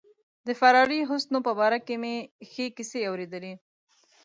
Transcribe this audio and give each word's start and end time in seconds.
د 0.47 0.49
فراري 0.59 0.99
حسنو 1.09 1.39
په 1.47 1.51
باره 1.59 1.79
کې 1.87 1.95
مې 2.01 2.15
ښې 2.51 2.65
کیسې 2.75 2.99
اوریدلي. 3.09 3.53